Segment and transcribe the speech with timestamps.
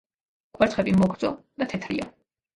[0.59, 1.31] კვერცხები მოგრძო
[1.63, 2.11] და თეთრია.